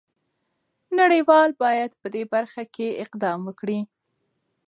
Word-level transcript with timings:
نړۍ 0.97 1.21
وال 1.29 1.51
باید 1.63 1.91
په 2.01 2.07
دې 2.13 2.23
برخه 2.33 2.63
کې 2.75 2.99
اقدام 3.03 3.39
وکړي. 3.45 3.79